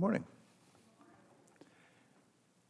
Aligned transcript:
Good 0.00 0.06
morning. 0.06 0.24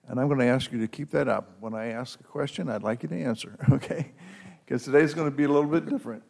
And 0.09 0.19
I'm 0.19 0.27
going 0.27 0.41
to 0.41 0.47
ask 0.47 0.73
you 0.73 0.81
to 0.81 0.89
keep 0.89 1.11
that 1.11 1.29
up. 1.29 1.53
When 1.61 1.75
I 1.75 1.91
ask 1.91 2.19
a 2.19 2.25
question, 2.25 2.69
I'd 2.69 2.83
like 2.83 3.05
you 3.05 3.09
to 3.09 3.23
answer, 3.23 3.57
okay? 3.71 4.11
Because 4.67 4.83
today's 4.83 5.15
going 5.15 5.31
to 5.31 5.37
be 5.37 5.45
a 5.45 5.49
little 5.49 5.71
bit 5.71 5.89
different. 5.89 6.25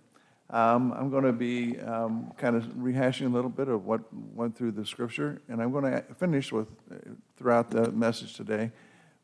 Um, 0.51 0.93
I'm 0.93 1.09
going 1.09 1.25
to 1.25 1.33
be 1.33 1.81
um, 1.81 2.31
kind 2.37 2.55
of 2.55 2.65
rehashing 2.75 3.25
a 3.25 3.29
little 3.31 3.49
bit 3.49 3.69
of 3.69 3.87
what 3.87 4.03
went 4.13 4.55
through 4.55 4.73
the 4.73 4.85
scripture, 4.85 5.41
and 5.49 5.63
I'm 5.63 5.73
going 5.73 5.85
to 5.85 6.05
finish 6.19 6.53
with 6.53 6.69
uh, 6.93 6.97
throughout 7.39 7.71
the 7.71 7.91
message 7.93 8.35
today 8.35 8.71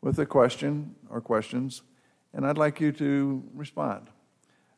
with 0.01 0.19
a 0.19 0.25
question 0.25 0.95
or 1.11 1.21
questions, 1.21 1.83
and 2.33 2.47
I'd 2.47 2.57
like 2.57 2.81
you 2.81 2.91
to 2.93 3.45
respond. 3.53 4.09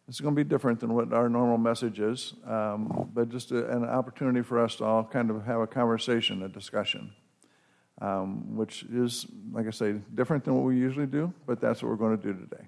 It's 0.09 0.21
going 0.21 0.35
to 0.35 0.43
be 0.43 0.49
different 0.49 0.81
than 0.81 0.95
what 0.95 1.13
our 1.13 1.29
normal 1.29 1.59
message 1.59 2.01
is, 2.01 2.33
um, 2.47 3.11
but 3.13 3.29
just 3.29 3.53
a, 3.53 3.69
an 3.71 3.85
opportunity 3.85 4.41
for 4.41 4.59
us 4.59 4.77
to 4.77 4.85
all 4.85 5.05
kind 5.05 5.31
of 5.31 5.45
have 5.45 5.61
a 5.61 5.67
conversation, 5.67 6.43
a 6.45 6.49
discussion, 6.49 7.13
um, 8.01 8.57
which 8.57 8.85
is, 8.85 9.27
like 9.53 9.67
I 9.67 9.71
say, 9.71 9.97
different 10.15 10.47
than 10.47 10.55
what 10.55 10.65
we 10.65 10.79
usually 10.79 11.05
do, 11.07 11.31
but 11.47 11.61
that's 11.61 11.83
what 11.83 11.91
we're 11.91 11.97
going 11.97 12.17
to 12.17 12.23
do 12.23 12.33
today. 12.33 12.65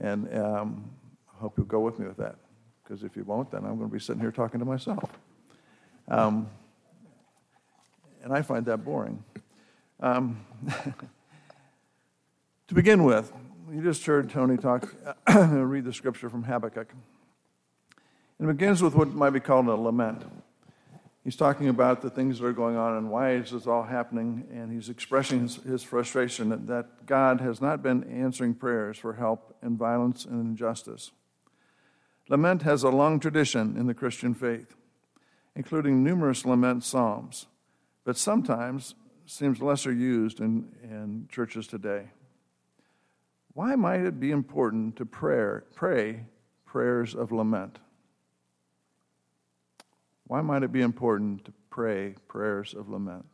And 0.00 0.34
um, 0.34 0.90
I 1.36 1.38
hope 1.38 1.58
you'll 1.58 1.66
go 1.66 1.80
with 1.80 1.98
me 1.98 2.06
with 2.06 2.16
that, 2.16 2.36
because 2.82 3.04
if 3.04 3.14
you 3.14 3.24
won't, 3.24 3.50
then 3.50 3.66
I'm 3.66 3.76
going 3.76 3.90
to 3.90 3.92
be 3.92 4.00
sitting 4.00 4.20
here 4.20 4.32
talking 4.32 4.58
to 4.58 4.64
myself. 4.64 5.10
Um, 6.08 6.48
and 8.24 8.32
I 8.32 8.40
find 8.40 8.64
that 8.66 8.78
boring. 8.86 9.22
Um, 10.00 10.40
to 12.68 12.74
begin 12.74 13.04
with, 13.04 13.30
you 13.72 13.80
just 13.80 14.04
heard 14.04 14.28
Tony 14.28 14.58
talk, 14.58 14.94
read 15.34 15.84
the 15.84 15.94
scripture 15.94 16.28
from 16.28 16.42
Habakkuk. 16.42 16.92
It 18.38 18.46
begins 18.46 18.82
with 18.82 18.94
what 18.94 19.08
might 19.08 19.30
be 19.30 19.40
called 19.40 19.66
a 19.66 19.74
lament. 19.74 20.24
He's 21.24 21.36
talking 21.36 21.68
about 21.68 22.02
the 22.02 22.10
things 22.10 22.38
that 22.38 22.46
are 22.46 22.52
going 22.52 22.76
on 22.76 22.98
and 22.98 23.10
why 23.10 23.32
is 23.32 23.52
this 23.52 23.66
all 23.66 23.84
happening, 23.84 24.46
and 24.52 24.70
he's 24.70 24.90
expressing 24.90 25.40
his, 25.40 25.56
his 25.56 25.82
frustration 25.82 26.50
that, 26.50 26.66
that 26.66 27.06
God 27.06 27.40
has 27.40 27.62
not 27.62 27.82
been 27.82 28.04
answering 28.04 28.54
prayers 28.54 28.98
for 28.98 29.14
help 29.14 29.56
in 29.62 29.78
violence 29.78 30.26
and 30.26 30.44
injustice. 30.44 31.10
Lament 32.28 32.62
has 32.62 32.82
a 32.82 32.90
long 32.90 33.20
tradition 33.20 33.76
in 33.78 33.86
the 33.86 33.94
Christian 33.94 34.34
faith, 34.34 34.74
including 35.56 36.04
numerous 36.04 36.44
lament 36.44 36.84
psalms, 36.84 37.46
but 38.04 38.18
sometimes 38.18 38.96
seems 39.24 39.62
lesser 39.62 39.92
used 39.92 40.40
in, 40.40 40.68
in 40.82 41.26
churches 41.30 41.66
today. 41.66 42.08
Why 43.54 43.74
might 43.74 44.00
it 44.00 44.18
be 44.18 44.30
important 44.30 44.96
to 44.96 45.04
prayer, 45.04 45.64
pray 45.74 46.24
prayers 46.64 47.14
of 47.14 47.32
lament? 47.32 47.78
Why 50.26 50.40
might 50.40 50.62
it 50.62 50.72
be 50.72 50.80
important 50.80 51.44
to 51.44 51.52
pray 51.68 52.14
prayers 52.28 52.72
of 52.72 52.88
lament? 52.88 53.26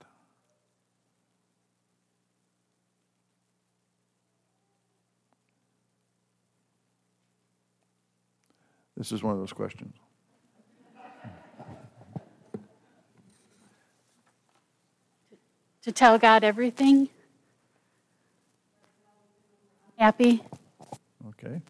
This 8.96 9.12
is 9.12 9.22
one 9.22 9.34
of 9.34 9.38
those 9.38 9.52
questions. 9.52 9.94
To 15.82 15.92
tell 15.92 16.18
God 16.18 16.42
everything? 16.42 17.08
Happy? 19.98 20.40
Okay. 21.30 21.60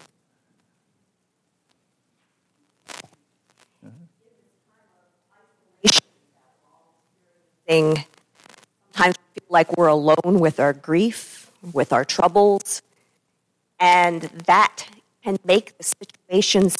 Thing. 7.67 8.05
Sometimes 8.93 9.17
we 9.35 9.41
feel 9.41 9.49
like 9.49 9.77
we're 9.77 9.87
alone 9.89 10.41
with 10.41 10.61
our 10.61 10.75
grief, 10.75 11.51
with 11.73 11.93
our 11.93 12.05
troubles, 12.05 12.83
and 13.81 14.23
that 14.47 14.85
can 15.23 15.39
make 15.45 15.77
the 15.79 15.85
situations 15.85 16.77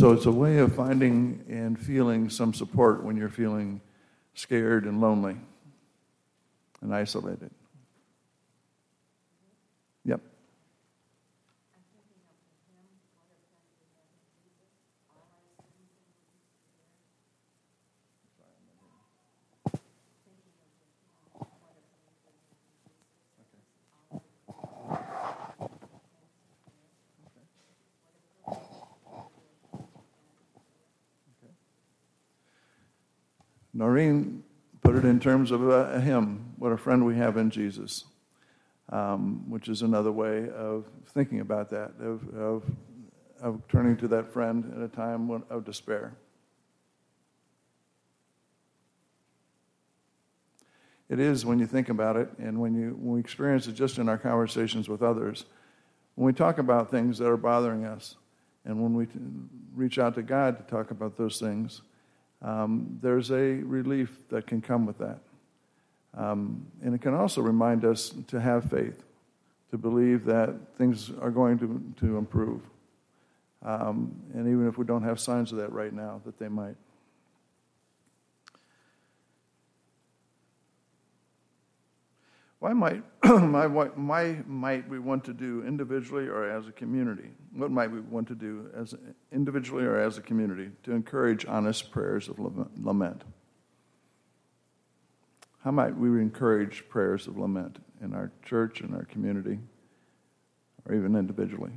So 0.00 0.12
it's 0.12 0.24
a 0.24 0.32
way 0.32 0.56
of 0.56 0.74
finding 0.74 1.44
and 1.46 1.78
feeling 1.78 2.30
some 2.30 2.54
support 2.54 3.04
when 3.04 3.18
you're 3.18 3.28
feeling 3.28 3.82
scared 4.32 4.86
and 4.86 4.98
lonely 4.98 5.36
and 6.80 6.94
isolated. 6.94 7.50
Noreen 33.80 34.44
put 34.82 34.94
it 34.94 35.06
in 35.06 35.18
terms 35.18 35.50
of 35.50 35.66
a, 35.66 35.92
a 35.94 36.00
hymn, 36.00 36.52
what 36.58 36.70
a 36.70 36.76
friend 36.76 37.06
we 37.06 37.16
have 37.16 37.38
in 37.38 37.48
Jesus, 37.48 38.04
um, 38.90 39.48
which 39.48 39.70
is 39.70 39.80
another 39.80 40.12
way 40.12 40.50
of 40.50 40.84
thinking 41.06 41.40
about 41.40 41.70
that, 41.70 41.92
of, 41.98 42.28
of, 42.36 42.62
of 43.40 43.62
turning 43.70 43.96
to 43.96 44.06
that 44.08 44.30
friend 44.30 44.70
at 44.76 44.82
a 44.82 44.88
time 44.88 45.30
of 45.48 45.64
despair. 45.64 46.12
It 51.08 51.18
is 51.18 51.46
when 51.46 51.58
you 51.58 51.66
think 51.66 51.88
about 51.88 52.16
it, 52.16 52.28
and 52.38 52.60
when, 52.60 52.74
you, 52.74 52.90
when 53.00 53.14
we 53.14 53.20
experience 53.20 53.66
it 53.66 53.72
just 53.72 53.96
in 53.96 54.10
our 54.10 54.18
conversations 54.18 54.90
with 54.90 55.02
others, 55.02 55.46
when 56.16 56.26
we 56.26 56.34
talk 56.34 56.58
about 56.58 56.90
things 56.90 57.16
that 57.16 57.28
are 57.28 57.38
bothering 57.38 57.86
us, 57.86 58.16
and 58.66 58.82
when 58.82 58.92
we 58.92 59.06
reach 59.74 59.98
out 59.98 60.16
to 60.16 60.22
God 60.22 60.58
to 60.58 60.64
talk 60.64 60.90
about 60.90 61.16
those 61.16 61.40
things, 61.40 61.80
um, 62.42 62.98
there's 63.02 63.30
a 63.30 63.34
relief 63.36 64.10
that 64.30 64.46
can 64.46 64.60
come 64.60 64.86
with 64.86 64.98
that. 64.98 65.18
Um, 66.16 66.66
and 66.82 66.94
it 66.94 67.00
can 67.00 67.14
also 67.14 67.40
remind 67.40 67.84
us 67.84 68.12
to 68.28 68.40
have 68.40 68.70
faith, 68.70 69.02
to 69.70 69.78
believe 69.78 70.24
that 70.24 70.54
things 70.76 71.10
are 71.20 71.30
going 71.30 71.58
to, 71.58 72.06
to 72.06 72.16
improve. 72.16 72.62
Um, 73.62 74.14
and 74.34 74.48
even 74.48 74.66
if 74.66 74.78
we 74.78 74.84
don't 74.84 75.02
have 75.02 75.20
signs 75.20 75.52
of 75.52 75.58
that 75.58 75.72
right 75.72 75.92
now, 75.92 76.20
that 76.24 76.38
they 76.38 76.48
might. 76.48 76.76
Why 82.60 82.74
might, 82.74 83.02
my, 83.24 83.66
why 83.66 84.42
might 84.46 84.86
we 84.86 84.98
want 84.98 85.24
to 85.24 85.32
do 85.32 85.64
individually 85.66 86.28
or 86.28 86.44
as 86.48 86.68
a 86.68 86.72
community? 86.72 87.30
What 87.54 87.70
might 87.70 87.90
we 87.90 88.00
want 88.00 88.28
to 88.28 88.34
do 88.34 88.70
as 88.76 88.94
individually 89.32 89.84
or 89.84 89.98
as 89.98 90.18
a 90.18 90.20
community 90.20 90.70
to 90.82 90.92
encourage 90.92 91.46
honest 91.46 91.90
prayers 91.90 92.28
of 92.28 92.38
lament? 92.78 93.24
How 95.64 95.70
might 95.70 95.96
we 95.96 96.08
encourage 96.20 96.86
prayers 96.90 97.26
of 97.26 97.38
lament 97.38 97.78
in 98.02 98.14
our 98.14 98.30
church, 98.44 98.82
in 98.82 98.94
our 98.94 99.04
community, 99.04 99.58
or 100.84 100.94
even 100.94 101.16
individually? 101.16 101.72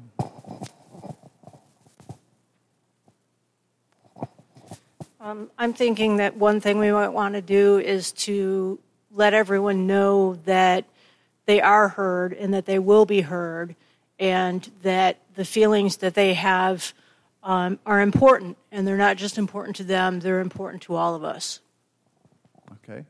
Um, 5.22 5.50
I'm 5.58 5.74
thinking 5.74 6.18
that 6.18 6.36
one 6.36 6.60
thing 6.60 6.78
we 6.78 6.92
might 6.92 7.10
want 7.10 7.36
to 7.36 7.42
do 7.42 7.80
is 7.80 8.12
to 8.12 8.80
let 9.14 9.34
everyone 9.34 9.88
know 9.88 10.36
that 10.46 10.86
they 11.46 11.62
are 11.62 11.90
heard 11.90 12.34
and 12.34 12.54
that 12.54 12.66
they 12.66 12.80
will 12.80 13.06
be 13.06 13.22
heard 13.22 13.76
and 14.20 14.72
that 14.82 15.20
the 15.36 15.46
feelings 15.46 15.98
that 15.98 16.14
they 16.14 16.34
have 16.34 16.94
um, 17.44 17.80
are 17.86 18.02
important. 18.02 18.58
And 18.72 18.88
they're 18.88 18.98
not 18.98 19.18
just 19.18 19.38
important 19.38 19.76
to 19.78 19.84
them 19.84 20.20
they're 20.20 20.40
important 20.40 20.84
to 20.84 20.96
all 20.96 21.16
of 21.16 21.24
us. 21.24 21.60
Okay. 22.72 23.06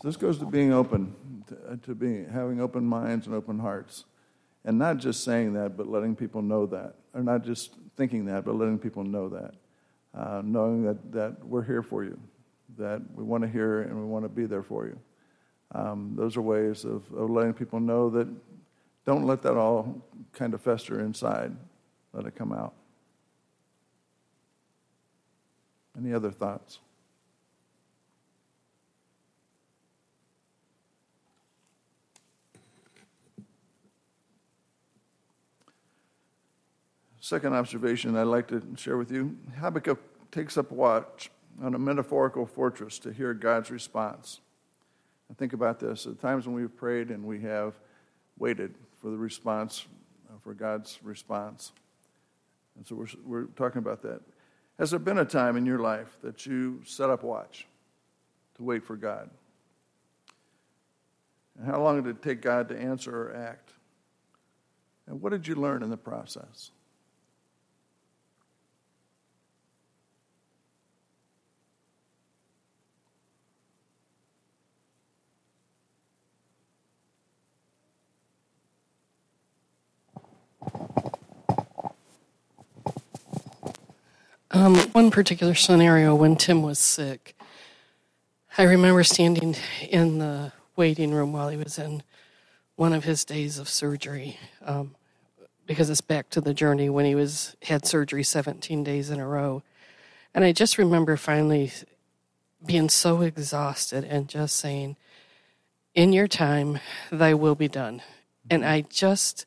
So 0.00 0.08
this 0.08 0.16
goes 0.16 0.38
to 0.38 0.46
being 0.46 0.72
open 0.72 1.14
to, 1.48 1.56
uh, 1.72 1.76
to 1.82 1.94
being 1.94 2.28
having 2.28 2.60
open 2.60 2.84
minds 2.84 3.26
and 3.26 3.34
open 3.34 3.58
hearts. 3.58 4.04
And 4.64 4.78
not 4.78 4.98
just 4.98 5.24
saying 5.24 5.54
that 5.54 5.76
but 5.76 5.88
letting 5.88 6.14
people 6.16 6.42
know 6.42 6.66
that. 6.66 6.94
Or 7.14 7.22
not 7.22 7.44
just 7.44 7.74
thinking 7.96 8.26
that 8.26 8.44
but 8.44 8.54
letting 8.54 8.78
people 8.78 9.04
know 9.04 9.28
that. 9.30 9.54
Uh, 10.14 10.42
knowing 10.44 10.84
that, 10.84 11.12
that 11.12 11.44
we're 11.44 11.62
here 11.62 11.82
for 11.82 12.02
you 12.02 12.18
that 12.78 13.02
we 13.14 13.24
want 13.24 13.42
to 13.42 13.48
hear 13.48 13.82
and 13.82 13.96
we 13.96 14.06
want 14.06 14.24
to 14.24 14.28
be 14.28 14.46
there 14.46 14.62
for 14.62 14.86
you. 14.86 14.98
Um, 15.74 16.14
those 16.16 16.36
are 16.36 16.42
ways 16.42 16.84
of, 16.84 17.10
of 17.12 17.28
letting 17.28 17.52
people 17.52 17.78
know 17.80 18.08
that 18.10 18.28
don't 19.04 19.26
let 19.26 19.42
that 19.42 19.56
all 19.56 20.02
kind 20.32 20.54
of 20.54 20.60
fester 20.60 21.00
inside. 21.00 21.54
Let 22.12 22.26
it 22.26 22.34
come 22.34 22.52
out. 22.52 22.74
Any 25.96 26.14
other 26.14 26.30
thoughts? 26.30 26.78
Second 37.20 37.52
observation 37.52 38.16
I'd 38.16 38.22
like 38.22 38.48
to 38.48 38.62
share 38.76 38.96
with 38.96 39.10
you 39.12 39.36
Habakkuk 39.60 39.98
takes 40.30 40.56
up 40.56 40.70
watch 40.70 41.30
on 41.62 41.74
a 41.74 41.78
metaphorical 41.78 42.46
fortress 42.46 42.98
to 43.00 43.12
hear 43.12 43.34
God's 43.34 43.70
response. 43.70 44.40
And 45.28 45.36
think 45.36 45.52
about 45.52 45.80
this 45.80 46.06
at 46.06 46.20
times 46.20 46.46
when 46.46 46.54
we've 46.54 46.74
prayed 46.74 47.10
and 47.10 47.24
we 47.24 47.40
have 47.40 47.74
waited 48.38 48.74
for 49.00 49.10
the 49.10 49.16
response, 49.16 49.86
uh, 50.28 50.38
for 50.42 50.54
God's 50.54 50.98
response. 51.02 51.72
And 52.76 52.86
so 52.86 52.94
we're, 52.94 53.06
we're 53.24 53.44
talking 53.56 53.78
about 53.78 54.02
that. 54.02 54.20
Has 54.78 54.90
there 54.90 55.00
been 55.00 55.18
a 55.18 55.24
time 55.24 55.56
in 55.56 55.66
your 55.66 55.80
life 55.80 56.16
that 56.22 56.46
you 56.46 56.80
set 56.84 57.10
up 57.10 57.24
watch 57.24 57.66
to 58.56 58.62
wait 58.62 58.84
for 58.84 58.96
God? 58.96 59.28
And 61.58 61.66
how 61.66 61.82
long 61.82 62.02
did 62.02 62.16
it 62.16 62.22
take 62.22 62.40
God 62.40 62.68
to 62.68 62.78
answer 62.78 63.10
or 63.10 63.36
act? 63.36 63.72
And 65.08 65.20
what 65.20 65.30
did 65.30 65.48
you 65.48 65.56
learn 65.56 65.82
in 65.82 65.90
the 65.90 65.96
process? 65.96 66.70
Um, 84.50 84.76
one 84.92 85.10
particular 85.10 85.54
scenario 85.54 86.14
when 86.14 86.34
Tim 86.34 86.62
was 86.62 86.78
sick, 86.78 87.36
I 88.56 88.62
remember 88.62 89.04
standing 89.04 89.54
in 89.88 90.18
the 90.18 90.52
waiting 90.74 91.12
room 91.12 91.32
while 91.32 91.48
he 91.48 91.56
was 91.56 91.78
in 91.78 92.02
one 92.74 92.92
of 92.92 93.04
his 93.04 93.24
days 93.24 93.58
of 93.58 93.68
surgery, 93.68 94.38
um, 94.64 94.94
because 95.66 95.90
it's 95.90 96.00
back 96.00 96.30
to 96.30 96.40
the 96.40 96.54
journey 96.54 96.88
when 96.88 97.04
he 97.04 97.14
was 97.14 97.56
had 97.62 97.86
surgery 97.86 98.22
17 98.22 98.82
days 98.82 99.10
in 99.10 99.20
a 99.20 99.28
row, 99.28 99.62
and 100.34 100.44
I 100.44 100.52
just 100.52 100.78
remember 100.78 101.16
finally 101.16 101.72
being 102.64 102.88
so 102.88 103.20
exhausted 103.20 104.02
and 104.02 104.28
just 104.28 104.56
saying, 104.56 104.96
"In 105.94 106.12
your 106.12 106.26
time, 106.26 106.80
Thy 107.12 107.34
will 107.34 107.54
be 107.54 107.68
done," 107.68 108.02
and 108.50 108.64
I 108.64 108.80
just 108.80 109.44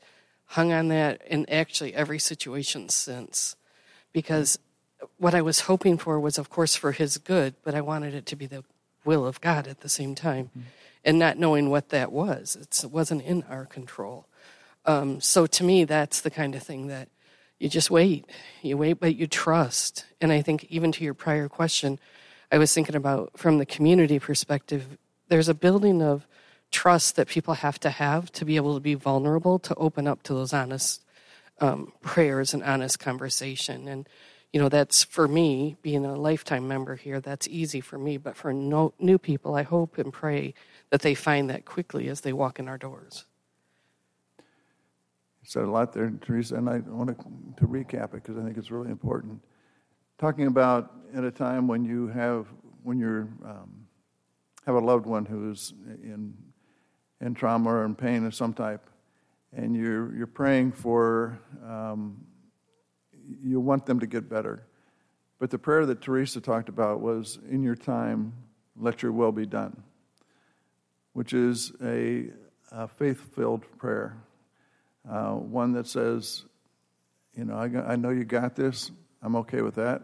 hung 0.52 0.74
on 0.74 0.90
that 0.90 1.22
in 1.28 1.50
actually 1.50 1.94
every 1.94 2.20
situation 2.20 2.90
since, 2.90 3.56
because 4.12 4.60
what 5.18 5.34
I 5.34 5.42
was 5.42 5.62
hoping 5.62 5.98
for 5.98 6.20
was, 6.20 6.38
of 6.38 6.50
course, 6.50 6.76
for 6.76 6.92
his 6.92 7.18
good, 7.18 7.56
but 7.64 7.74
I 7.74 7.80
wanted 7.80 8.14
it 8.14 8.26
to 8.28 8.36
be 8.36 8.48
the 8.48 8.66
will 9.06 9.26
of 9.26 9.40
God 9.40 9.66
at 9.66 9.80
the 9.80 9.88
same 9.88 10.14
time, 10.14 10.50
mm-hmm. 10.50 10.68
and 11.06 11.18
not 11.18 11.38
knowing 11.38 11.70
what 11.70 11.88
that 11.90 12.12
was. 12.12 12.58
It's, 12.60 12.84
it 12.84 12.92
wasn't 12.92 13.22
in 13.24 13.44
our 13.44 13.66
control. 13.66 14.28
Um, 14.86 15.22
so 15.22 15.48
to 15.48 15.64
me, 15.64 15.86
that's 15.86 16.20
the 16.20 16.30
kind 16.30 16.54
of 16.54 16.62
thing 16.62 16.88
that 16.88 17.08
you 17.58 17.70
just 17.70 17.90
wait. 17.90 18.26
You 18.62 18.76
wait, 18.76 19.00
but 19.00 19.16
you 19.16 19.28
trust. 19.28 20.06
And 20.20 20.34
I 20.34 20.42
think 20.42 20.66
even 20.66 20.92
to 20.92 21.04
your 21.04 21.14
prior 21.14 21.48
question, 21.48 21.98
I 22.52 22.58
was 22.58 22.74
thinking 22.74 22.96
about 22.96 23.38
from 23.38 23.58
the 23.58 23.66
community 23.66 24.20
perspective, 24.20 24.98
there's 25.30 25.48
a 25.48 25.54
building 25.54 26.02
of 26.02 26.28
trust 26.72 27.16
that 27.18 27.28
people 27.28 27.56
have 27.56 27.80
to 27.82 27.90
have 27.90 28.32
to 28.32 28.46
be 28.46 28.56
able 28.56 28.74
to 28.74 28.80
be 28.80 28.96
vulnerable, 28.96 29.60
to 29.60 29.76
open 29.76 30.08
up 30.08 30.24
to 30.24 30.34
those 30.34 30.54
honest 30.54 31.02
um, 31.60 31.94
prayers 32.02 32.54
and 32.54 32.64
honest 32.64 33.00
conversation. 33.00 33.88
And 33.88 34.08
you 34.54 34.60
know, 34.60 34.68
that's 34.68 35.04
for 35.04 35.28
me, 35.28 35.78
being 35.82 36.06
a 36.06 36.16
lifetime 36.16 36.68
member 36.68 36.96
here, 36.96 37.22
that's 37.22 37.48
easy 37.48 37.80
for 37.80 37.98
me. 37.98 38.18
But 38.18 38.36
for 38.36 38.52
no, 38.52 38.94
new 39.00 39.18
people, 39.18 39.56
I 39.56 39.64
hope 39.64 39.98
and 39.98 40.12
pray 40.12 40.54
that 40.90 41.02
they 41.02 41.16
find 41.16 41.50
that 41.50 41.64
quickly 41.66 42.10
as 42.10 42.22
they 42.22 42.34
walk 42.34 42.60
in 42.60 42.68
our 42.68 42.78
doors. 42.78 43.26
You 44.38 45.48
said 45.48 45.64
a 45.64 45.72
lot 45.72 45.94
there, 45.94 46.12
Teresa, 46.22 46.56
and 46.56 46.70
I 46.70 46.80
want 46.80 47.18
to, 47.58 47.66
recap 47.66 48.14
it 48.14 48.24
because 48.24 48.38
I 48.38 48.44
think 48.44 48.58
it's 48.58 48.72
really 48.72 48.92
important. 48.92 49.42
Talking 50.20 50.48
about 50.48 50.92
at 51.16 51.24
a 51.24 51.32
time 51.32 51.68
when 51.68 51.86
you 51.86 52.08
have, 52.08 52.48
when 52.84 53.00
you're, 53.00 53.30
um, 53.46 53.88
have 54.66 54.76
a 54.76 54.80
loved 54.80 55.06
one 55.06 55.26
who's 55.26 55.74
in, 56.04 56.34
in 57.22 57.34
trauma 57.34 57.84
in 57.86 57.96
pain 57.96 58.26
of 58.26 58.36
some 58.36 58.54
type, 58.54 58.90
and 59.54 59.76
you're, 59.76 60.16
you're 60.16 60.28
praying 60.28 60.72
for 60.72 61.40
um, 61.66 62.26
you 63.44 63.60
want 63.60 63.86
them 63.86 64.00
to 64.00 64.08
get 64.08 64.30
better. 64.30 64.66
But 65.40 65.50
the 65.50 65.58
prayer 65.58 65.86
that 65.86 66.02
Teresa 66.02 66.42
talked 66.42 66.70
about 66.70 67.02
was, 67.02 67.40
In 67.50 67.64
your 67.64 67.76
time, 67.76 68.34
let 68.76 69.02
your 69.02 69.12
will 69.12 69.32
be 69.32 69.46
done, 69.46 69.82
which 71.14 71.34
is 71.34 71.72
a, 71.84 72.26
a 72.72 72.88
faith 72.88 73.34
filled 73.36 73.66
prayer. 73.78 74.18
Uh, 75.10 75.32
one 75.32 75.74
that 75.74 75.88
says, 75.88 76.46
You 77.36 77.46
know, 77.46 77.56
I, 77.56 77.94
I 77.94 77.96
know 77.96 78.10
you 78.10 78.24
got 78.24 78.56
this. 78.56 78.92
I'm 79.22 79.36
okay 79.38 79.62
with 79.62 79.76
that. 79.76 80.04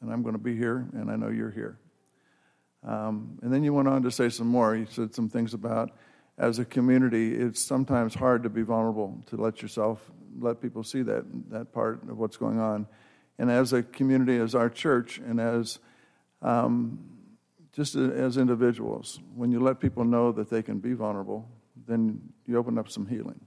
And 0.00 0.12
I'm 0.12 0.22
going 0.22 0.34
to 0.34 0.40
be 0.40 0.56
here, 0.56 0.86
and 0.92 1.10
I 1.10 1.16
know 1.16 1.28
you're 1.28 1.50
here. 1.50 1.78
Um, 2.84 3.38
and 3.42 3.52
then 3.52 3.64
you 3.64 3.72
went 3.72 3.88
on 3.88 4.02
to 4.02 4.10
say 4.10 4.28
some 4.28 4.46
more. 4.46 4.76
You 4.76 4.86
said 4.88 5.14
some 5.14 5.28
things 5.28 5.54
about 5.54 5.90
as 6.38 6.58
a 6.58 6.64
community, 6.64 7.34
it's 7.34 7.62
sometimes 7.62 8.14
hard 8.14 8.44
to 8.44 8.48
be 8.48 8.62
vulnerable, 8.62 9.22
to 9.26 9.36
let 9.36 9.60
yourself 9.60 10.10
let 10.40 10.62
people 10.62 10.84
see 10.84 11.02
that 11.02 11.24
that 11.50 11.72
part 11.72 12.02
of 12.08 12.16
what's 12.16 12.36
going 12.36 12.60
on. 12.60 12.86
And 13.38 13.50
as 13.50 13.72
a 13.72 13.82
community, 13.82 14.36
as 14.36 14.54
our 14.54 14.70
church, 14.70 15.18
and 15.18 15.40
as 15.40 15.78
um, 16.42 16.98
just 17.72 17.94
as 17.94 18.36
individuals, 18.36 19.20
when 19.34 19.52
you 19.52 19.60
let 19.60 19.78
people 19.78 20.04
know 20.04 20.32
that 20.32 20.50
they 20.50 20.62
can 20.62 20.78
be 20.78 20.94
vulnerable, 20.94 21.48
then 21.86 22.20
you 22.46 22.56
open 22.56 22.78
up 22.78 22.88
some 22.88 23.06
healing. 23.06 23.40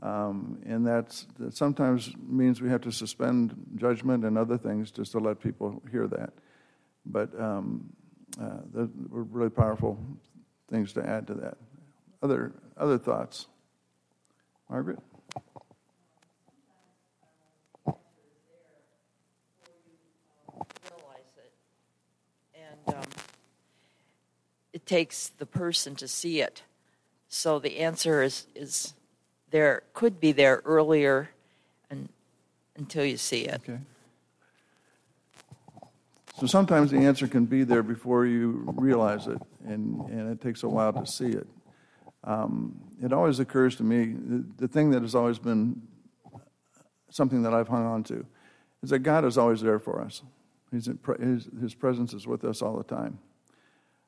Um, 0.00 0.60
and 0.64 0.86
that's, 0.86 1.26
that 1.38 1.56
sometimes 1.56 2.12
means 2.16 2.62
we 2.62 2.68
have 2.70 2.82
to 2.82 2.92
suspend 2.92 3.54
judgment 3.74 4.24
and 4.24 4.38
other 4.38 4.56
things 4.56 4.90
just 4.90 5.12
to 5.12 5.18
let 5.18 5.40
people 5.40 5.82
hear 5.90 6.06
that. 6.06 6.32
But 7.04 7.38
um, 7.38 7.92
uh, 8.40 8.86
were 9.10 9.24
really 9.24 9.50
powerful 9.50 9.98
things 10.70 10.92
to 10.94 11.06
add 11.06 11.26
to 11.26 11.34
that. 11.34 11.58
Other, 12.22 12.52
other 12.76 12.98
thoughts? 12.98 13.46
Margaret? 14.68 14.98
Realize 20.66 21.32
it 21.36 21.52
And 22.54 22.96
um 22.96 23.02
it 24.72 24.84
takes 24.84 25.28
the 25.28 25.46
person 25.46 25.94
to 25.96 26.08
see 26.08 26.40
it. 26.40 26.62
So 27.28 27.58
the 27.58 27.78
answer 27.78 28.22
is 28.22 28.46
is 28.54 28.94
there 29.50 29.82
could 29.94 30.20
be 30.20 30.32
there 30.32 30.60
earlier 30.64 31.30
and 31.88 32.08
until 32.76 33.04
you 33.04 33.16
see 33.16 33.42
it. 33.42 33.60
Okay. 33.68 33.78
So 36.38 36.46
sometimes 36.46 36.92
the 36.92 36.98
answer 36.98 37.26
can 37.26 37.46
be 37.46 37.64
there 37.64 37.82
before 37.82 38.24
you 38.24 38.62
realize 38.76 39.26
it, 39.26 39.42
and, 39.66 39.98
and 40.08 40.30
it 40.30 40.40
takes 40.40 40.62
a 40.62 40.68
while 40.68 40.92
to 40.92 41.04
see 41.04 41.30
it. 41.30 41.48
Um, 42.28 42.78
it 43.02 43.10
always 43.10 43.40
occurs 43.40 43.74
to 43.76 43.82
me 43.82 44.12
the, 44.12 44.44
the 44.58 44.68
thing 44.68 44.90
that 44.90 45.00
has 45.00 45.14
always 45.14 45.38
been 45.38 45.80
something 47.08 47.42
that 47.42 47.54
I've 47.54 47.68
hung 47.68 47.86
on 47.86 48.04
to 48.04 48.26
is 48.82 48.90
that 48.90 48.98
God 48.98 49.24
is 49.24 49.38
always 49.38 49.62
there 49.62 49.78
for 49.78 50.02
us. 50.02 50.22
In, 50.70 50.98
his, 51.20 51.48
his 51.58 51.74
presence 51.74 52.12
is 52.12 52.26
with 52.26 52.44
us 52.44 52.60
all 52.60 52.76
the 52.76 52.84
time. 52.84 53.18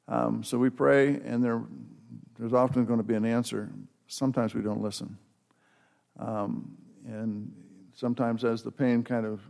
Um, 0.06 0.44
so 0.44 0.58
we 0.58 0.68
pray, 0.68 1.18
and 1.24 1.42
there, 1.42 1.62
there's 2.38 2.52
often 2.52 2.84
going 2.84 2.98
to 2.98 3.04
be 3.04 3.14
an 3.14 3.24
answer. 3.24 3.70
Sometimes 4.06 4.54
we 4.54 4.60
don't 4.60 4.82
listen. 4.82 5.16
Um, 6.18 6.76
and 7.06 7.50
sometimes, 7.94 8.44
as 8.44 8.62
the 8.62 8.70
pain 8.70 9.02
kind 9.02 9.24
of 9.24 9.40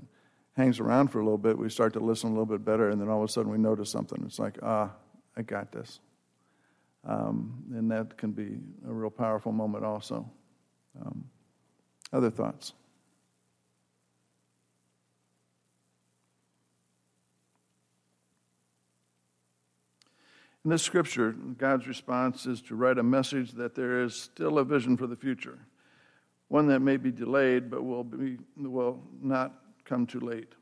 hangs 0.56 0.78
around 0.78 1.08
for 1.08 1.18
a 1.18 1.24
little 1.24 1.38
bit, 1.38 1.58
we 1.58 1.68
start 1.70 1.92
to 1.94 2.00
listen 2.00 2.28
a 2.28 2.32
little 2.32 2.46
bit 2.46 2.64
better, 2.64 2.90
and 2.90 3.00
then 3.00 3.08
all 3.08 3.24
of 3.24 3.28
a 3.28 3.32
sudden 3.32 3.50
we 3.50 3.58
notice 3.58 3.90
something. 3.90 4.22
It's 4.24 4.38
like, 4.38 4.58
ah, 4.62 4.92
I 5.36 5.42
got 5.42 5.72
this. 5.72 5.98
Um, 7.04 7.64
and 7.74 7.90
that 7.90 8.18
can 8.18 8.32
be 8.32 8.58
a 8.86 8.92
real 8.92 9.10
powerful 9.10 9.52
moment, 9.52 9.84
also. 9.84 10.30
Um, 11.00 11.24
other 12.12 12.30
thoughts? 12.30 12.72
In 20.64 20.70
this 20.70 20.82
scripture, 20.82 21.32
God's 21.32 21.86
response 21.86 22.44
is 22.44 22.60
to 22.62 22.74
write 22.74 22.98
a 22.98 23.02
message 23.02 23.52
that 23.52 23.74
there 23.74 24.02
is 24.02 24.14
still 24.14 24.58
a 24.58 24.64
vision 24.64 24.96
for 24.96 25.06
the 25.06 25.16
future, 25.16 25.58
one 26.48 26.66
that 26.66 26.80
may 26.80 26.98
be 26.98 27.10
delayed 27.10 27.70
but 27.70 27.82
will, 27.82 28.04
be, 28.04 28.36
will 28.58 29.02
not 29.22 29.54
come 29.86 30.06
too 30.06 30.20
late. 30.20 30.52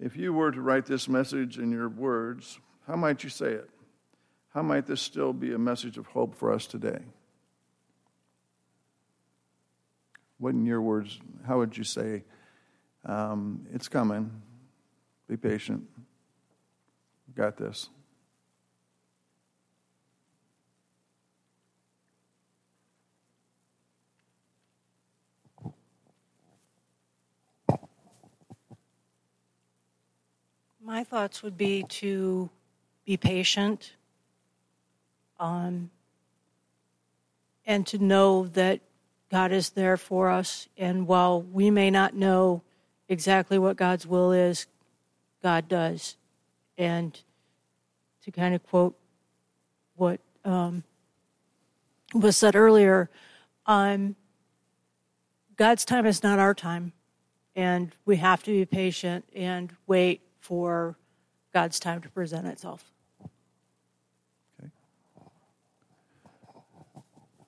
If 0.00 0.16
you 0.16 0.32
were 0.32 0.50
to 0.52 0.60
write 0.62 0.86
this 0.86 1.06
message 1.06 1.58
in 1.58 1.70
your 1.70 1.90
words, 1.90 2.58
how 2.86 2.96
might 2.96 3.22
you 3.22 3.28
say 3.28 3.52
it? 3.52 3.68
How 4.56 4.62
might 4.62 4.86
this 4.86 5.02
still 5.02 5.34
be 5.34 5.52
a 5.52 5.58
message 5.58 5.98
of 5.98 6.06
hope 6.06 6.34
for 6.34 6.50
us 6.50 6.66
today? 6.66 7.00
What, 10.38 10.54
in 10.54 10.64
your 10.64 10.80
words, 10.80 11.20
how 11.46 11.58
would 11.58 11.76
you 11.76 11.84
say, 11.84 12.24
um, 13.04 13.66
it's 13.74 13.86
coming, 13.86 14.30
be 15.28 15.36
patient, 15.36 15.86
got 17.34 17.58
this? 17.58 17.90
My 30.82 31.04
thoughts 31.04 31.42
would 31.42 31.58
be 31.58 31.82
to 31.82 32.48
be 33.04 33.18
patient 33.18 33.95
um, 35.38 35.90
and 37.64 37.86
to 37.88 37.98
know 37.98 38.46
that 38.48 38.80
God 39.30 39.52
is 39.52 39.70
there 39.70 39.96
for 39.96 40.30
us. 40.30 40.68
And 40.76 41.06
while 41.06 41.42
we 41.42 41.70
may 41.70 41.90
not 41.90 42.14
know 42.14 42.62
exactly 43.08 43.58
what 43.58 43.76
God's 43.76 44.06
will 44.06 44.32
is, 44.32 44.66
God 45.42 45.68
does. 45.68 46.16
And 46.78 47.20
to 48.24 48.30
kind 48.30 48.54
of 48.54 48.64
quote 48.66 48.96
what 49.96 50.20
um, 50.44 50.84
was 52.14 52.36
said 52.36 52.54
earlier, 52.54 53.10
um, 53.66 54.16
God's 55.56 55.84
time 55.84 56.06
is 56.06 56.22
not 56.22 56.38
our 56.38 56.54
time. 56.54 56.92
And 57.54 57.94
we 58.04 58.16
have 58.16 58.42
to 58.44 58.50
be 58.50 58.66
patient 58.66 59.24
and 59.34 59.74
wait 59.86 60.20
for 60.40 60.96
God's 61.54 61.80
time 61.80 62.02
to 62.02 62.08
present 62.10 62.46
itself. 62.46 62.92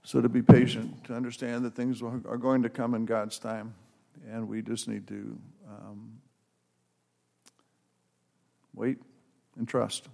So 0.08 0.22
to 0.22 0.28
be 0.30 0.40
patient, 0.40 1.04
to 1.04 1.14
understand 1.14 1.66
that 1.66 1.74
things 1.74 2.00
are 2.00 2.38
going 2.38 2.62
to 2.62 2.70
come 2.70 2.94
in 2.94 3.04
God's 3.04 3.38
time, 3.38 3.74
and 4.32 4.48
we 4.48 4.62
just 4.62 4.88
need 4.88 5.06
to 5.08 5.38
um, 5.68 6.14
wait 8.72 8.96
and 9.58 9.68
trust, 9.68 10.08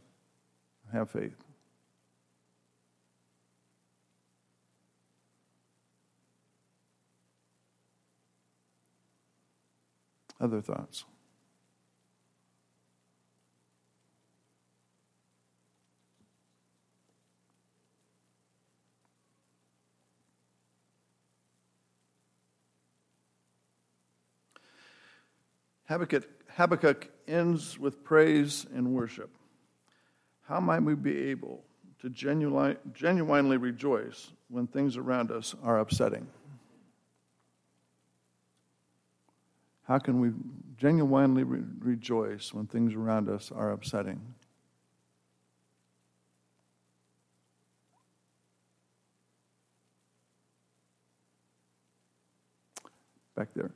have 0.90 1.10
faith. 1.10 1.36
Other 10.40 10.60
thoughts? 10.60 11.04
Habakkuk, 25.94 26.28
Habakkuk 26.56 27.08
ends 27.28 27.78
with 27.78 28.02
praise 28.02 28.66
and 28.74 28.96
worship. 28.96 29.30
How 30.42 30.58
might 30.58 30.82
we 30.82 30.96
be 30.96 31.30
able 31.30 31.62
to 32.00 32.10
genuinely, 32.10 32.76
genuinely 32.92 33.58
rejoice 33.58 34.32
when 34.48 34.66
things 34.66 34.96
around 34.96 35.30
us 35.30 35.54
are 35.62 35.78
upsetting? 35.78 36.26
How 39.84 40.00
can 40.00 40.18
we 40.18 40.32
genuinely 40.76 41.44
re- 41.44 41.62
rejoice 41.78 42.52
when 42.52 42.66
things 42.66 42.94
around 42.94 43.28
us 43.28 43.52
are 43.54 43.70
upsetting? 43.70 44.20
Back 53.36 53.50
there. 53.54 53.70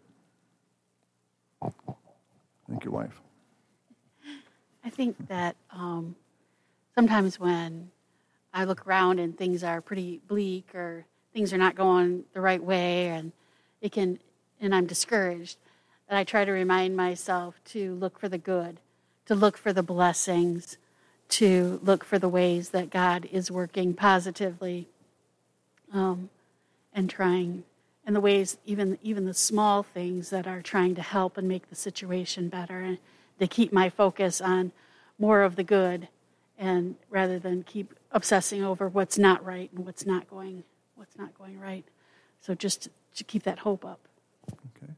Wife. 2.98 3.20
I 4.84 4.90
think 4.90 5.28
that 5.28 5.54
um, 5.70 6.16
sometimes 6.96 7.38
when 7.38 7.92
I 8.52 8.64
look 8.64 8.88
around 8.88 9.20
and 9.20 9.38
things 9.38 9.62
are 9.62 9.80
pretty 9.80 10.20
bleak 10.26 10.74
or 10.74 11.04
things 11.32 11.52
are 11.52 11.58
not 11.58 11.76
going 11.76 12.24
the 12.32 12.40
right 12.40 12.60
way 12.60 13.06
and 13.10 13.30
it 13.80 13.92
can 13.92 14.18
and 14.60 14.74
I'm 14.74 14.86
discouraged, 14.86 15.58
that 16.08 16.18
I 16.18 16.24
try 16.24 16.44
to 16.44 16.50
remind 16.50 16.96
myself 16.96 17.60
to 17.66 17.94
look 17.94 18.18
for 18.18 18.28
the 18.28 18.36
good, 18.36 18.80
to 19.26 19.36
look 19.36 19.56
for 19.56 19.72
the 19.72 19.84
blessings, 19.84 20.76
to 21.28 21.78
look 21.84 22.02
for 22.02 22.18
the 22.18 22.28
ways 22.28 22.70
that 22.70 22.90
God 22.90 23.28
is 23.30 23.48
working 23.48 23.94
positively 23.94 24.88
um, 25.92 26.30
and 26.92 27.08
trying 27.08 27.62
and 28.08 28.16
the 28.16 28.22
ways 28.22 28.56
even 28.64 28.98
even 29.02 29.26
the 29.26 29.34
small 29.34 29.82
things 29.82 30.30
that 30.30 30.46
are 30.46 30.62
trying 30.62 30.94
to 30.94 31.02
help 31.02 31.36
and 31.36 31.46
make 31.46 31.68
the 31.68 31.76
situation 31.76 32.48
better. 32.48 32.80
And 32.80 32.96
to 33.38 33.46
keep 33.46 33.70
my 33.70 33.90
focus 33.90 34.40
on 34.40 34.72
more 35.18 35.42
of 35.42 35.56
the 35.56 35.62
good 35.62 36.08
and 36.56 36.96
rather 37.10 37.38
than 37.38 37.62
keep 37.64 37.94
obsessing 38.10 38.64
over 38.64 38.88
what's 38.88 39.18
not 39.18 39.44
right 39.44 39.70
and 39.74 39.84
what's 39.84 40.06
not 40.06 40.28
going 40.30 40.64
what's 40.94 41.18
not 41.18 41.36
going 41.36 41.60
right. 41.60 41.84
So 42.40 42.54
just 42.54 42.88
to 43.16 43.24
keep 43.24 43.42
that 43.42 43.58
hope 43.58 43.84
up. 43.84 44.00
Okay. 44.74 44.90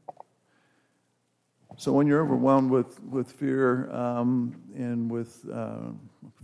So 1.77 1.91
when 1.91 2.07
you're 2.07 2.23
overwhelmed 2.23 2.71
with 2.71 3.03
with 3.03 3.29
fear 3.29 3.91
um, 3.91 4.55
and 4.73 5.11
with 5.11 5.45
uh, 5.51 5.89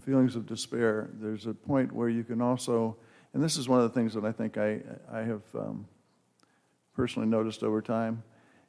feelings 0.02 0.36
of 0.36 0.46
despair 0.46 1.12
there's 1.14 1.46
a 1.46 1.54
point 1.54 1.94
where 1.94 2.10
you 2.10 2.26
can 2.26 2.42
also 2.42 2.98
and 3.34 3.42
this 3.42 3.56
is 3.56 3.70
one 3.70 3.80
of 3.80 3.84
the 3.84 3.94
things 3.98 4.14
that 4.14 4.24
i 4.24 4.32
think 4.32 4.58
i 4.58 4.80
i 5.12 5.20
have 5.20 5.42
um, 5.54 5.86
personally 6.98 7.30
noticed 7.30 7.63
over 7.63 7.82
time 7.82 8.24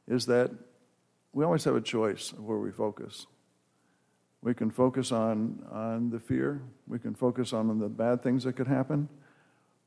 is 0.07 0.27
that 0.27 0.51
we 1.33 1.43
always 1.43 1.63
have 1.63 1.75
a 1.75 1.81
choice 1.81 2.31
of 2.31 2.43
where 2.43 2.59
we 2.59 2.71
focus. 2.71 3.25
We 4.41 4.53
can 4.53 4.69
focus 4.71 5.11
on, 5.11 5.65
on 5.71 6.11
the 6.11 6.19
fear, 6.19 6.61
we 6.87 6.99
can 6.99 7.13
focus 7.15 7.51
on 7.51 7.79
the 7.79 7.89
bad 7.89 8.23
things 8.23 8.43
that 8.45 8.53
could 8.53 8.67
happen, 8.67 9.09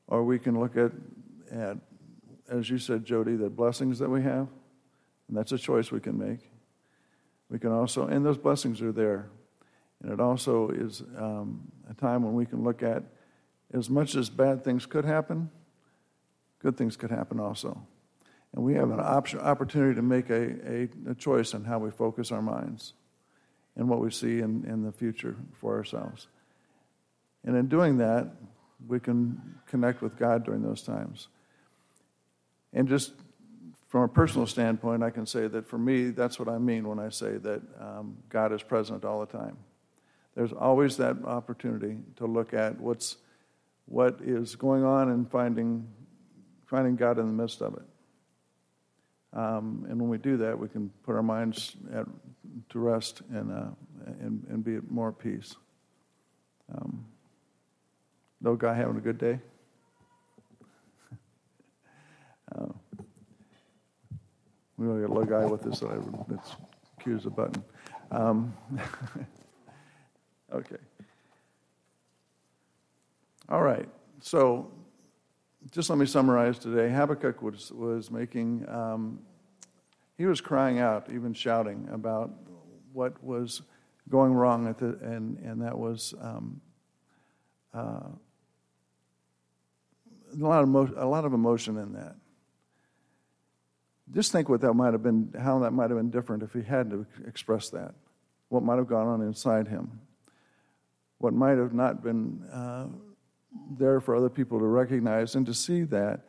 or 0.08 0.24
we 0.24 0.38
can 0.38 0.60
look 0.60 0.76
at, 0.76 0.92
at 1.50 1.78
as 2.50 2.68
you 2.68 2.78
said, 2.78 3.04
Jody, 3.04 3.36
the 3.36 3.48
blessings 3.48 3.98
that 4.00 4.10
we 4.10 4.22
have. 4.22 4.48
And 5.28 5.36
that's 5.36 5.52
a 5.52 5.58
choice 5.58 5.90
we 5.90 6.00
can 6.00 6.18
make. 6.18 6.50
We 7.48 7.58
can 7.58 7.70
also, 7.70 8.08
and 8.08 8.26
those 8.26 8.38
blessings 8.38 8.82
are 8.82 8.92
there. 8.92 9.30
And 10.02 10.12
it 10.12 10.20
also 10.20 10.68
is 10.68 11.00
um, 11.16 11.70
a 11.88 11.94
time 11.94 12.24
when 12.24 12.34
we 12.34 12.44
can 12.44 12.64
look 12.64 12.82
at 12.82 13.04
as 13.72 13.88
much 13.88 14.16
as 14.16 14.28
bad 14.28 14.64
things 14.64 14.84
could 14.84 15.04
happen, 15.04 15.50
good 16.58 16.76
things 16.76 16.96
could 16.96 17.10
happen 17.10 17.40
also. 17.40 17.80
And 18.54 18.64
we 18.64 18.74
have 18.74 18.90
an 18.90 19.00
option, 19.00 19.40
opportunity 19.40 19.94
to 19.94 20.02
make 20.02 20.28
a, 20.30 20.42
a, 20.70 20.88
a, 21.10 21.14
choice 21.14 21.54
on 21.54 21.64
how 21.64 21.78
we 21.78 21.90
focus 21.90 22.30
our 22.30 22.42
minds 22.42 22.92
and 23.76 23.88
what 23.88 24.00
we 24.00 24.10
see 24.10 24.40
in, 24.40 24.64
in 24.66 24.82
the 24.82 24.92
future 24.92 25.36
for 25.58 25.76
ourselves. 25.76 26.28
And 27.44 27.56
in 27.56 27.68
doing 27.68 27.98
that, 27.98 28.28
we 28.86 29.00
can 29.00 29.40
connect 29.66 30.02
with 30.02 30.18
God 30.18 30.44
during 30.44 30.62
those 30.62 30.82
times. 30.82 31.28
And 32.74 32.88
just 32.88 33.12
from 33.88 34.02
a 34.02 34.08
personal 34.08 34.46
standpoint, 34.46 35.02
I 35.02 35.10
can 35.10 35.26
say 35.26 35.48
that 35.48 35.66
for 35.66 35.78
me, 35.78 36.10
that's 36.10 36.38
what 36.38 36.48
I 36.48 36.58
mean 36.58 36.86
when 36.88 36.98
I 36.98 37.08
say 37.08 37.38
that 37.38 37.62
um, 37.80 38.16
God 38.28 38.52
is 38.52 38.62
present 38.62 39.04
all 39.04 39.20
the 39.20 39.26
time. 39.26 39.56
There's 40.34 40.52
always 40.52 40.96
that 40.96 41.16
opportunity 41.24 41.98
to 42.16 42.26
look 42.26 42.54
at 42.54 42.80
what's 42.80 43.16
what 43.86 44.20
is 44.22 44.56
going 44.56 44.84
on 44.84 45.10
and 45.10 45.30
finding 45.30 45.86
finding 46.66 46.96
God 46.96 47.18
in 47.18 47.26
the 47.26 47.32
midst 47.32 47.60
of 47.60 47.74
it. 47.74 47.82
Um, 49.34 49.86
and 49.88 49.98
when 49.98 50.10
we 50.10 50.18
do 50.18 50.36
that, 50.38 50.58
we 50.58 50.68
can 50.68 50.90
put 51.04 51.14
our 51.14 51.22
minds 51.22 51.76
at, 51.94 52.06
to 52.70 52.78
rest 52.78 53.22
and, 53.30 53.50
uh, 53.50 53.70
and, 54.20 54.44
and 54.50 54.62
be 54.62 54.76
at 54.76 54.90
more 54.90 55.12
peace. 55.12 55.56
Um, 56.74 57.06
no 58.40 58.56
guy 58.56 58.74
having 58.74 58.96
a 58.96 59.00
good 59.00 59.18
day? 59.18 59.38
uh, 62.54 62.66
we 64.76 64.86
only 64.86 65.02
got 65.02 65.10
a 65.10 65.14
little 65.14 65.24
guy 65.24 65.46
with 65.46 65.66
us 65.66 65.82
that's 66.28 66.56
cues 67.02 67.26
a 67.26 67.30
button. 67.30 67.64
Um, 68.10 68.54
okay. 70.52 70.76
All 73.48 73.62
right. 73.62 73.88
So 74.20 74.70
just 75.70 75.88
let 75.88 75.98
me 75.98 76.06
summarize 76.06 76.58
today. 76.58 76.92
Habakkuk 76.92 77.40
was, 77.42 77.70
was 77.70 78.10
making, 78.10 78.68
um, 78.68 79.20
he 80.18 80.26
was 80.26 80.40
crying 80.40 80.78
out, 80.78 81.08
even 81.12 81.32
shouting 81.32 81.88
about 81.92 82.30
what 82.92 83.22
was 83.22 83.62
going 84.08 84.34
wrong, 84.34 84.68
at 84.68 84.78
the, 84.78 84.98
and, 85.00 85.38
and 85.38 85.62
that 85.62 85.78
was 85.78 86.14
um, 86.20 86.60
uh, 87.72 88.08
a, 90.32 90.36
lot 90.36 90.62
of 90.62 90.68
emo- 90.68 90.94
a 90.96 91.06
lot 91.06 91.24
of 91.24 91.32
emotion 91.32 91.78
in 91.78 91.92
that. 91.92 92.16
Just 94.10 94.32
think 94.32 94.48
what 94.48 94.60
that 94.60 94.74
might 94.74 94.92
have 94.92 95.02
been, 95.02 95.32
how 95.40 95.60
that 95.60 95.70
might 95.70 95.90
have 95.90 95.98
been 95.98 96.10
different 96.10 96.42
if 96.42 96.52
he 96.52 96.62
hadn't 96.62 97.06
expressed 97.26 97.72
that. 97.72 97.94
What 98.48 98.62
might 98.62 98.76
have 98.76 98.88
gone 98.88 99.06
on 99.06 99.22
inside 99.22 99.68
him. 99.68 100.00
What 101.18 101.32
might 101.32 101.56
have 101.56 101.72
not 101.72 102.02
been. 102.02 102.42
Uh, 102.52 102.86
there 103.78 104.00
for 104.00 104.14
other 104.14 104.30
people 104.30 104.58
to 104.58 104.66
recognize 104.66 105.34
and 105.34 105.46
to 105.46 105.54
see 105.54 105.82
that 105.84 106.20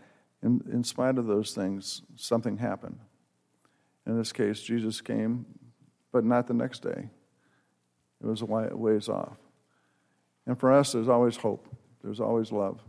in, 0.42 0.62
in 0.72 0.84
spite 0.84 1.18
of 1.18 1.26
those 1.26 1.54
things, 1.54 2.02
something 2.16 2.58
happened. 2.58 3.00
In 4.06 4.18
this 4.18 4.34
case, 4.34 4.62
Jesus 4.62 5.00
came, 5.00 5.46
but 6.12 6.26
not 6.26 6.48
the 6.48 6.54
next 6.54 6.82
day. 6.82 7.10
It 8.22 8.26
was 8.26 8.42
a 8.42 8.46
ways 8.46 9.10
off. 9.10 9.38
And 10.46 10.60
for 10.60 10.72
us, 10.72 10.92
there's 10.92 11.08
always 11.08 11.38
hope. 11.38 11.68
There's 12.04 12.20
always 12.20 12.52
love 12.52 12.82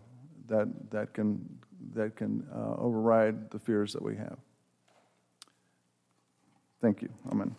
that, 0.48 0.68
that 0.90 1.14
can, 1.14 1.48
that 1.94 2.16
can 2.16 2.46
uh, 2.54 2.74
override 2.76 3.50
the 3.50 3.58
fears 3.58 3.92
that 3.92 4.02
we 4.02 4.16
have. 4.16 4.38
Thank 6.80 7.02
you. 7.02 7.08
Amen. 7.30 7.54